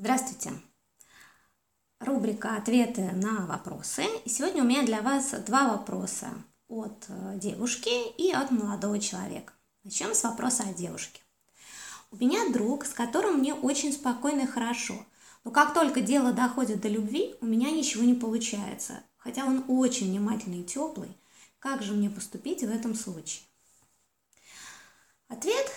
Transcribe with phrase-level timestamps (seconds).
[0.00, 0.52] Здравствуйте!
[1.98, 4.04] Рубрика «Ответы на вопросы».
[4.24, 6.28] И сегодня у меня для вас два вопроса
[6.68, 9.54] от э, девушки и от молодого человека.
[9.82, 11.20] Начнем с вопроса о девушке.
[12.12, 15.04] У меня друг, с которым мне очень спокойно и хорошо.
[15.42, 19.02] Но как только дело доходит до любви, у меня ничего не получается.
[19.16, 21.10] Хотя он очень внимательный и теплый.
[21.58, 23.42] Как же мне поступить в этом случае?
[25.26, 25.72] Ответ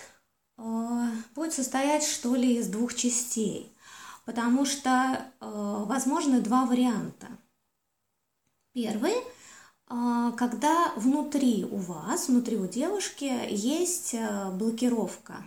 [0.58, 3.72] э, будет состоять, что ли, из двух частей
[4.24, 7.26] потому что э, возможны два варианта.
[8.72, 15.46] Первый, э, когда внутри у вас, внутри у девушки есть э, блокировка.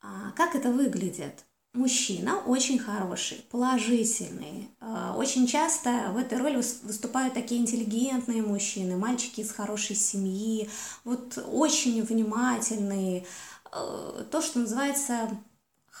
[0.00, 1.44] А как это выглядит?
[1.74, 4.68] Мужчина очень хороший, положительный.
[5.16, 10.68] Очень часто в этой роли выступают такие интеллигентные мужчины, мальчики из хорошей семьи,
[11.04, 13.24] вот очень внимательные.
[13.70, 15.30] То, что называется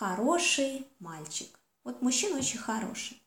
[0.02, 1.48] хороший мальчик.
[1.84, 3.22] Вот мужчина очень хороший.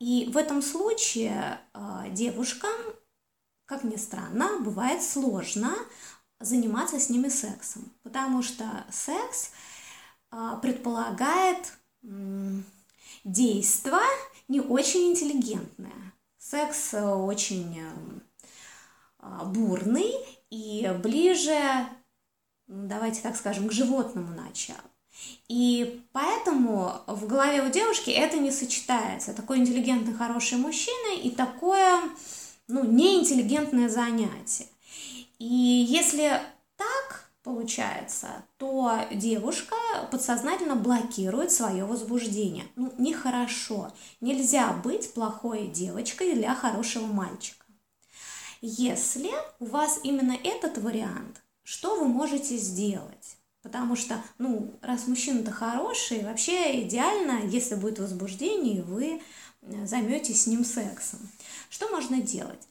[0.00, 2.72] И в этом случае э, девушкам,
[3.66, 5.72] как ни странно, бывает сложно
[6.40, 9.52] заниматься с ними сексом, потому что секс
[10.32, 12.08] э, предполагает э,
[13.22, 14.00] действо
[14.48, 16.14] не очень интеллигентное.
[16.36, 20.12] Секс э, очень э, бурный
[20.50, 21.86] и ближе,
[22.66, 24.91] давайте так скажем, к животному началу.
[25.48, 29.34] И поэтому в голове у девушки это не сочетается.
[29.34, 32.00] Такой интеллигентный, хороший мужчина и такое,
[32.68, 34.66] ну, неинтеллигентное занятие.
[35.38, 36.40] И если
[36.76, 39.76] так получается, то девушка
[40.10, 42.66] подсознательно блокирует свое возбуждение.
[42.76, 43.92] Ну, нехорошо.
[44.20, 47.66] Нельзя быть плохой девочкой для хорошего мальчика.
[48.60, 53.36] Если у вас именно этот вариант, что вы можете сделать?
[53.62, 59.22] Потому что, ну, раз мужчина-то хороший, вообще идеально, если будет возбуждение, вы
[59.62, 61.20] э, займетесь с ним сексом.
[61.70, 62.68] Что можно делать?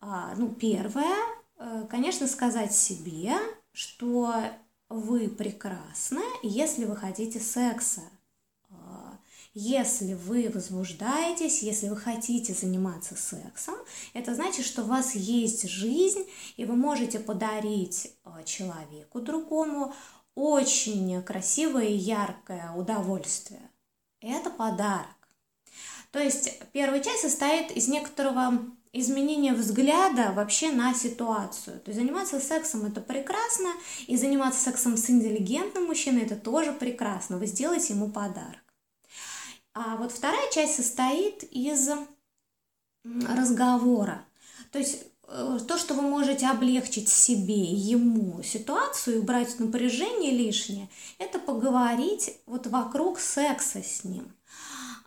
[0.00, 1.16] А, ну, первое,
[1.58, 3.34] э, конечно, сказать себе,
[3.72, 4.32] что
[4.88, 8.02] вы прекрасны, если вы хотите секса.
[8.70, 9.18] А,
[9.54, 13.74] если вы возбуждаетесь, если вы хотите заниматься сексом,
[14.14, 16.24] это значит, что у вас есть жизнь,
[16.56, 19.92] и вы можете подарить э, человеку другому
[20.38, 23.70] очень красивое и яркое удовольствие.
[24.20, 25.16] Это подарок.
[26.12, 28.60] То есть первая часть состоит из некоторого
[28.92, 31.80] изменения взгляда вообще на ситуацию.
[31.80, 33.70] То есть заниматься сексом это прекрасно,
[34.06, 37.38] и заниматься сексом с интеллигентным мужчиной это тоже прекрасно.
[37.38, 38.62] Вы сделаете ему подарок.
[39.74, 41.90] А вот вторая часть состоит из
[43.04, 44.24] разговора.
[44.70, 52.38] То есть то, что вы можете облегчить себе, ему ситуацию убрать напряжение лишнее, это поговорить
[52.46, 54.32] вот вокруг секса с ним.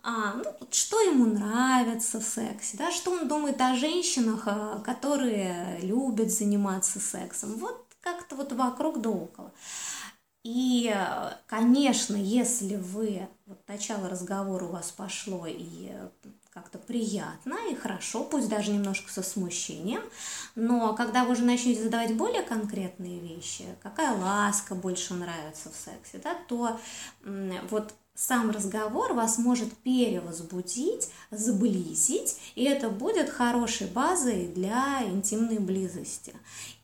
[0.04, 5.78] А, ну, что ему нравится в сексе, да, что он думает о женщинах, э, которые
[5.80, 7.54] любят заниматься сексом.
[7.56, 9.52] Вот как-то вот вокруг да около.
[10.42, 10.92] И,
[11.46, 15.92] конечно, если вы, вот начало разговора у вас пошло, и
[16.52, 20.02] как-то приятно и хорошо, пусть даже немножко со смущением,
[20.54, 26.20] но когда вы уже начнете задавать более конкретные вещи, какая ласка больше нравится в сексе,
[26.22, 26.78] да, то
[27.70, 36.34] вот сам разговор вас может перевозбудить, сблизить, и это будет хорошей базой для интимной близости.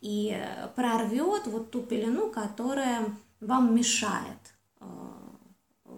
[0.00, 0.40] И
[0.74, 3.04] прорвет вот ту пелену, которая
[3.40, 4.86] вам мешает, э,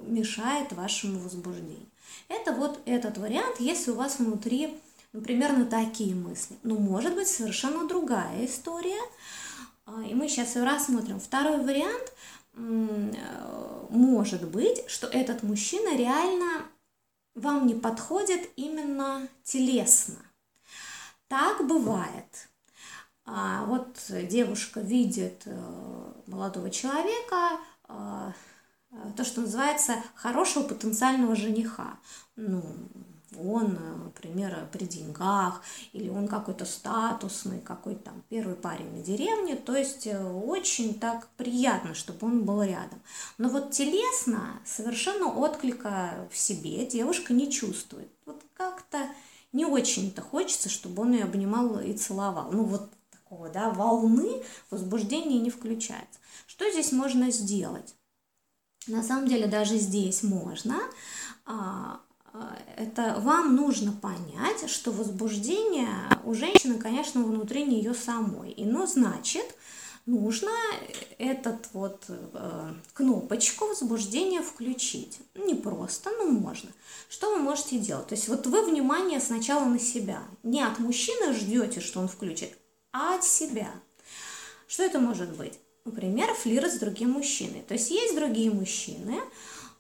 [0.07, 1.90] мешает вашему возбуждению.
[2.29, 4.81] Это вот этот вариант, если у вас внутри
[5.13, 6.57] ну, примерно такие мысли.
[6.63, 9.01] Но может быть совершенно другая история.
[9.87, 11.19] А, и мы сейчас ее рассмотрим.
[11.19, 12.13] Второй вариант
[12.55, 16.63] э, может быть, что этот мужчина реально
[17.35, 20.17] вам не подходит именно телесно.
[21.29, 22.49] Так бывает.
[23.25, 23.97] А вот
[24.29, 28.33] девушка видит э, молодого человека, а,
[29.17, 31.99] то, что называется хорошего потенциального жениха.
[32.37, 32.63] Ну,
[33.39, 35.63] он, например, при деньгах,
[35.93, 41.29] или он какой-то статусный, какой-то там первый парень на деревне, то есть э, очень так
[41.37, 43.01] приятно, чтобы он был рядом.
[43.39, 48.11] Но вот телесно совершенно отклика в себе девушка не чувствует.
[48.27, 48.99] Вот как-то
[49.53, 52.51] не очень-то хочется, чтобы он ее обнимал и целовал.
[52.53, 56.19] Ну вот такого, да, волны возбуждения не включается.
[56.47, 57.95] Что здесь можно сделать?
[58.87, 60.81] На самом деле даже здесь можно.
[61.47, 62.01] А,
[62.33, 65.89] а, это вам нужно понять, что возбуждение
[66.25, 68.53] у женщины, конечно, внутри нее самой.
[68.53, 69.45] И ну, значит,
[70.07, 70.51] нужно
[71.19, 75.19] этот вот э, кнопочку возбуждения включить.
[75.35, 76.71] Не просто, но можно.
[77.09, 78.09] Что вы можете делать?
[78.09, 80.23] То есть вот вы внимание сначала на себя.
[80.43, 82.57] Не от мужчины ждете, что он включит,
[82.93, 83.71] а от себя.
[84.67, 85.59] Что это может быть?
[85.85, 87.63] Например, флирт с другим мужчиной.
[87.67, 89.21] То есть есть другие мужчины,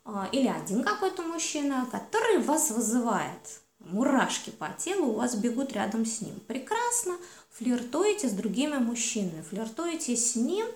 [0.04, 6.04] э, или один какой-то мужчина, который вас вызывает мурашки по телу у вас бегут рядом
[6.04, 6.34] с ним.
[6.46, 7.16] Прекрасно,
[7.50, 10.66] флиртуете с другими мужчинами, флиртуете с ним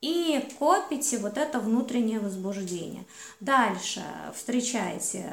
[0.00, 3.04] и копите вот это внутреннее возбуждение.
[3.40, 4.02] Дальше
[4.34, 5.32] встречаете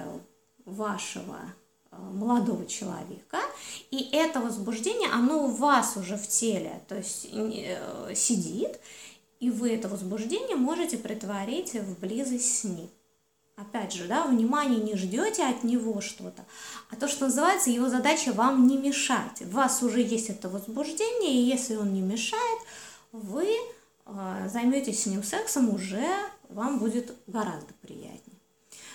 [0.66, 1.40] вашего
[1.92, 3.40] э, молодого человека,
[3.90, 8.80] и это возбуждение, оно у вас уже в теле, то есть э, сидит,
[9.42, 12.90] и вы это возбуждение можете притворить в близость с ним.
[13.58, 16.46] Опять же, да, внимание не ждете от него что-то,
[16.90, 19.42] а то, что называется, его задача вам не мешать.
[19.42, 22.60] У вас уже есть это возбуждение, и если он не мешает,
[23.12, 23.48] вы
[24.06, 26.08] э, займетесь с ним сексом, уже
[26.50, 28.40] вам будет гораздо приятнее.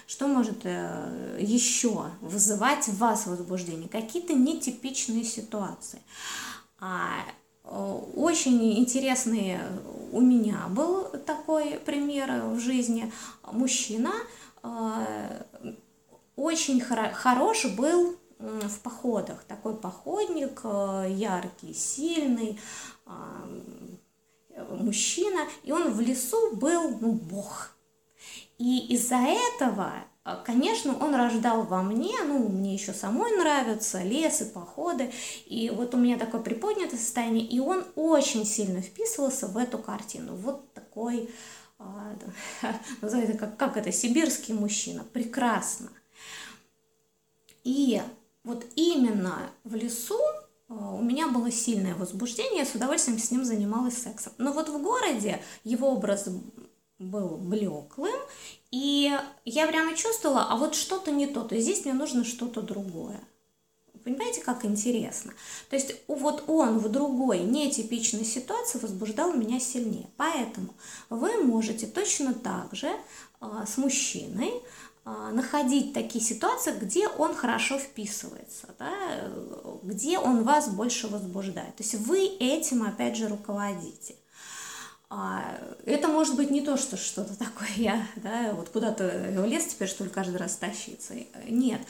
[0.07, 3.89] Что может э, еще вызывать в вас возбуждение?
[3.89, 6.01] Какие-то нетипичные ситуации.
[6.79, 7.19] А,
[7.67, 9.59] очень интересный
[10.13, 13.13] у меня был такой пример в жизни.
[13.51, 14.13] Мужчина,
[14.67, 15.45] Э,
[16.37, 19.45] очень хорош был в походах.
[19.45, 22.59] Такой походник, э, яркий, сильный
[24.71, 27.71] мужчина, и он в лесу был, ну, бог.
[28.59, 34.41] И из-за этого, э, конечно, он рождал во мне, ну, мне еще самой нравятся лес
[34.41, 35.13] и походы,
[35.47, 40.35] и вот у меня такое приподнятое состояние, и он очень сильно вписывался в эту картину.
[40.35, 41.31] Вот такой
[41.79, 42.17] а,
[43.01, 45.91] называется как, как это, сибирский мужчина, прекрасно.
[47.63, 48.03] И
[48.43, 50.21] вот именно в лесу
[50.69, 54.33] а, у меня было сильное возбуждение, я с удовольствием с ним занималась сексом.
[54.39, 56.29] Но вот в городе его образ
[56.99, 58.19] был блеклым,
[58.77, 62.61] и я прямо чувствовала, а вот что-то не то, то есть здесь мне нужно что-то
[62.61, 63.19] другое.
[64.05, 65.33] Понимаете, как интересно?
[65.71, 70.11] То есть вот он в другой нетипичной ситуации возбуждал меня сильнее.
[70.19, 70.75] Поэтому
[71.09, 72.93] вы можете точно так же
[73.41, 74.53] а, с мужчиной
[75.07, 78.93] а, находить такие ситуации, где он хорошо вписывается, да,
[79.83, 81.75] где он вас больше возбуждает.
[81.77, 84.17] То есть вы этим, опять же, руководите.
[85.09, 89.67] А, это может быть не то, что что-то такое, я да, вот куда-то в лес
[89.67, 91.15] теперь, что ли, каждый раз тащиться.
[91.49, 91.81] Нет.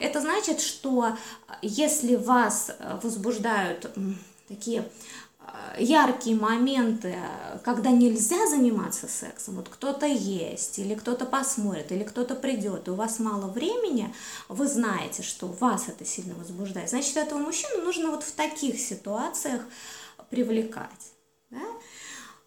[0.00, 1.16] Это значит, что
[1.62, 2.70] если вас
[3.02, 3.90] возбуждают
[4.48, 4.84] такие
[5.78, 7.16] яркие моменты,
[7.64, 12.94] когда нельзя заниматься сексом, вот кто-то есть, или кто-то посмотрит, или кто-то придет, и у
[12.94, 14.14] вас мало времени,
[14.48, 19.62] вы знаете, что вас это сильно возбуждает, значит, этого мужчину нужно вот в таких ситуациях
[20.30, 21.12] привлекать.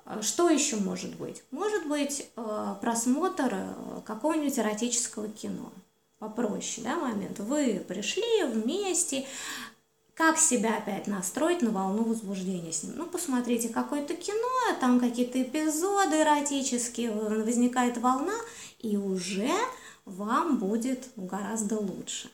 [0.05, 1.44] А что еще может быть?
[1.51, 5.71] Может быть э, просмотр э, какого-нибудь эротического кино.
[6.19, 7.39] Попроще, да, момент.
[7.39, 9.25] Вы пришли вместе,
[10.13, 12.94] как себя опять настроить на волну возбуждения с ним?
[12.97, 18.35] Ну, посмотрите какое-то кино, там какие-то эпизоды эротические, возникает волна,
[18.79, 19.51] и уже
[20.05, 22.29] вам будет гораздо лучше.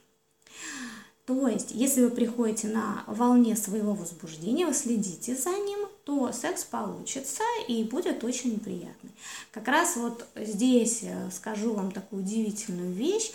[1.26, 5.79] То есть, если вы приходите на волне своего возбуждения, вы следите за ним,
[6.10, 9.12] то секс получится и будет очень приятный.
[9.52, 13.32] Как раз вот здесь э, скажу вам такую удивительную вещь.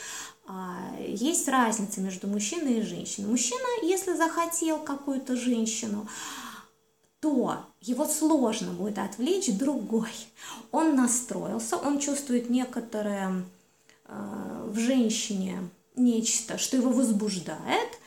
[0.48, 3.28] А, есть разница между мужчиной и женщиной.
[3.28, 6.08] Мужчина, если захотел какую-то женщину,
[7.20, 10.10] то его сложно будет отвлечь другой.
[10.72, 13.44] Он настроился, он чувствует некоторое
[14.06, 15.60] э, в женщине
[15.94, 18.00] нечто, что его возбуждает,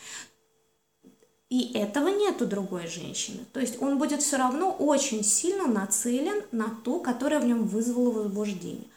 [1.50, 3.46] и этого нет у другой женщины.
[3.54, 8.12] То есть он будет все равно очень сильно нацелен на ту, которая в нем вызвала
[8.12, 8.88] возбуждение.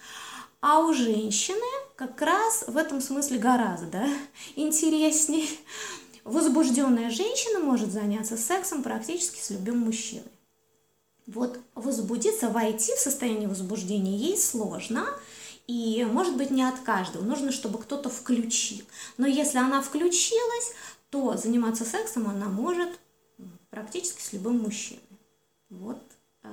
[0.60, 1.66] А у женщины
[1.96, 4.04] как раз в этом смысле гораздо
[4.56, 5.46] интереснее.
[6.24, 10.24] Возбужденная женщина может заняться сексом практически с любым мужчиной.
[11.26, 15.06] Вот возбудиться, войти в состояние возбуждения ей сложно,
[15.70, 17.22] и, может быть, не от каждого.
[17.22, 18.84] Нужно, чтобы кто-то включил.
[19.18, 20.72] Но если она включилась,
[21.10, 22.98] то заниматься сексом она может
[23.70, 25.02] практически с любым мужчиной.
[25.68, 26.02] Вот
[26.42, 26.48] э,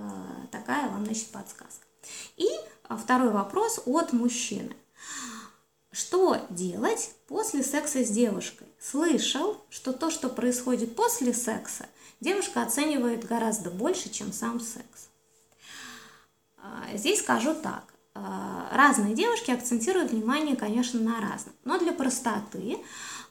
[0.51, 1.85] такая вам, значит, подсказка.
[2.37, 2.47] И
[2.83, 4.75] а, второй вопрос от мужчины.
[5.91, 8.67] Что делать после секса с девушкой?
[8.79, 11.87] Слышал, что то, что происходит после секса,
[12.19, 15.09] девушка оценивает гораздо больше, чем сам секс.
[16.57, 17.93] А, здесь скажу так.
[18.13, 21.55] А, разные девушки акцентируют внимание, конечно, на разном.
[21.63, 22.77] Но для простоты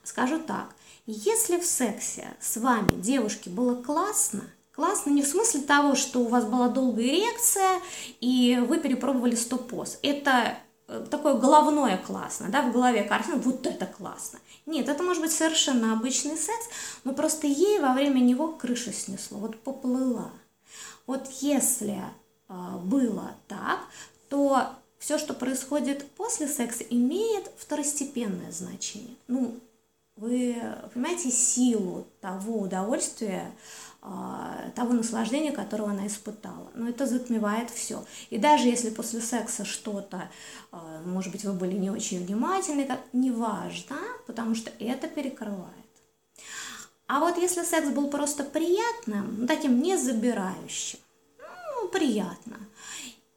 [0.02, 0.74] скажу так.
[1.06, 4.42] Если в сексе с вами девушке было классно,
[4.76, 7.80] Классно не в смысле того, что у вас была долгая эрекция,
[8.20, 9.98] и вы перепробовали 100 поз.
[10.02, 14.38] Это э, такое головное классно, да, в голове картина, вот это классно.
[14.66, 16.68] Нет, это может быть совершенно обычный секс,
[17.04, 20.30] но просто ей во время него крыша снесло, вот поплыла.
[21.06, 22.02] Вот если
[22.50, 23.80] э, было так,
[24.28, 29.16] то все, что происходит после секса, имеет второстепенное значение.
[29.26, 29.58] Ну,
[30.16, 30.56] вы
[30.92, 33.52] понимаете силу того удовольствия,
[34.00, 36.70] а, того наслаждения, которого она испытала.
[36.74, 38.04] Но это затмевает все.
[38.30, 40.30] И даже если после секса что-то,
[40.72, 45.74] а, может быть, вы были не очень внимательны, как неважно, потому что это перекрывает.
[47.08, 50.98] А вот если секс был просто приятным, ну, таким незабирающим,
[51.38, 52.58] ну, приятно,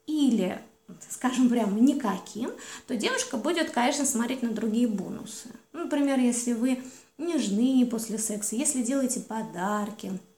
[0.06, 0.60] или,
[1.08, 2.50] скажем прямо, никаким,
[2.86, 5.48] то девушка будет, конечно, смотреть на другие бонусы.
[5.72, 6.82] Например, если вы
[7.18, 10.12] нежны после секса, если делаете подарки–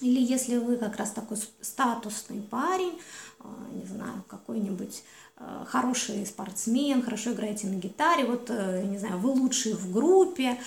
[0.00, 2.98] или если вы как раз такой статусный парень,
[3.40, 5.02] а, не знаю, какой-нибудь
[5.36, 10.58] а, хороший спортсмен, хорошо играете на гитаре, вот, э, не знаю, вы лучший в группе,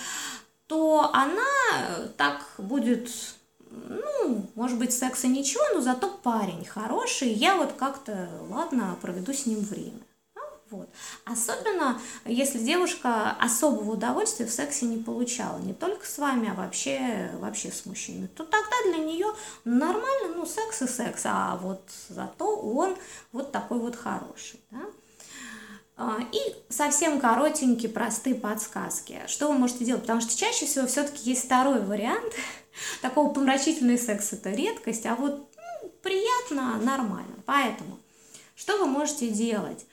[0.66, 3.10] то она так будет,
[3.88, 9.46] ну, может быть, секса ничего, но зато парень хороший, я вот как-то, ладно, проведу с
[9.46, 10.00] ним время.
[10.70, 10.88] Вот.
[11.26, 17.30] Особенно, если девушка особого удовольствия в сексе не получала, не только с вами, а вообще,
[17.40, 19.26] вообще с мужчиной, то тогда для нее
[19.64, 22.96] нормально, ну, секс и секс, а вот зато он
[23.32, 24.60] вот такой вот хороший.
[24.70, 24.80] Да?
[25.98, 26.38] А, и
[26.70, 29.20] совсем коротенькие, простые подсказки.
[29.26, 30.02] Что вы можете делать?
[30.02, 32.32] Потому что чаще всего все-таки есть второй вариант.
[33.00, 37.36] Такого помрачительный секс– это редкость, а вот ну, приятно, нормально.
[37.46, 37.98] Поэтому
[38.54, 39.86] что вы можете делать?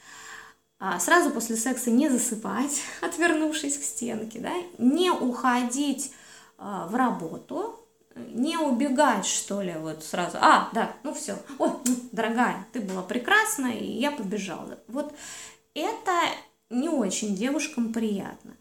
[0.79, 6.12] А, сразу после секса не засыпать, отвернувшись к стенке, да, не уходить
[6.57, 7.75] а, в работу,
[8.15, 13.01] не убегать, что ли, вот сразу, а, да, ну все, ой, ну, дорогая, ты была
[13.01, 14.77] прекрасна, и я побежала.
[14.88, 15.13] Вот
[15.74, 16.21] это
[16.69, 18.55] не очень девушкам приятно.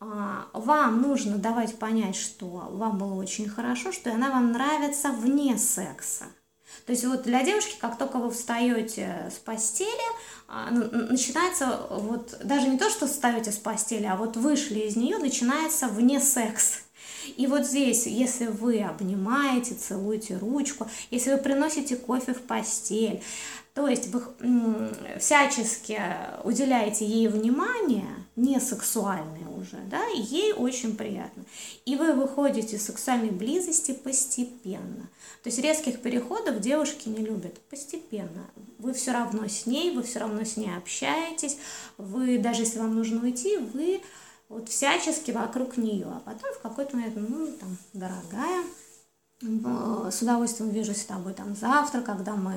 [0.00, 5.56] А, вам нужно давать понять, что вам было очень хорошо, что она вам нравится вне
[5.58, 6.24] секса.
[6.84, 9.88] То есть вот для девушки, как только вы встаете с постели,
[10.48, 15.18] а, начинается вот даже не то, что встаете с постели, а вот вышли из нее,
[15.18, 16.82] начинается вне секс.
[17.36, 23.22] И вот здесь, если вы обнимаете, целуете ручку, если вы приносите кофе в постель,
[23.74, 24.22] то есть вы
[25.20, 26.00] всячески
[26.44, 31.44] уделяете ей внимание, не сексуальное уже, да, ей очень приятно.
[31.84, 35.10] И вы выходите из сексуальной близости постепенно.
[35.42, 37.60] То есть резких переходов девушки не любят.
[37.68, 38.46] Постепенно.
[38.78, 41.58] Вы все равно с ней, вы все равно с ней общаетесь,
[41.98, 44.00] вы, даже если вам нужно уйти, вы
[44.48, 48.64] вот всячески вокруг нее, а потом в какой-то момент, ну, там, дорогая,
[49.40, 52.54] с удовольствием вижусь с тобой там завтра, когда мы,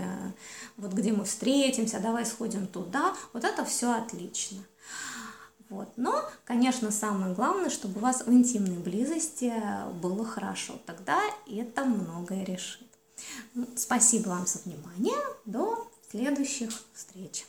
[0.77, 4.63] вот где мы встретимся, давай сходим туда, вот это все отлично.
[5.69, 5.89] Вот.
[5.97, 9.53] Но, конечно, самое главное, чтобы у вас в интимной близости
[10.01, 10.79] было хорошо.
[10.85, 12.87] Тогда это многое решит.
[13.75, 15.17] Спасибо вам за внимание.
[15.45, 17.45] До следующих встреч.